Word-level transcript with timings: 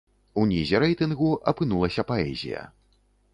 У 0.43 0.45
нізе 0.53 0.79
рэйтынгу 0.83 1.27
апынулася 1.51 2.07
паэзія. 2.13 2.65